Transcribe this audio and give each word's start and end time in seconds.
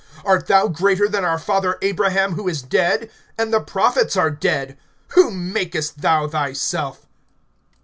(53)Art 0.25 0.47
thou 0.47 0.67
greater 0.67 1.07
than 1.07 1.23
our 1.23 1.37
father 1.37 1.77
Abraham, 1.83 2.31
who 2.33 2.47
is 2.47 2.63
dead? 2.63 3.11
And 3.37 3.53
the 3.53 3.59
prophets 3.59 4.17
are 4.17 4.31
dead. 4.31 4.75
Whom 5.09 5.53
makest 5.53 6.01
thou 6.01 6.27
thyself? 6.27 7.05